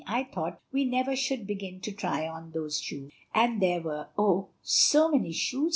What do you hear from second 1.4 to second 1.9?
begin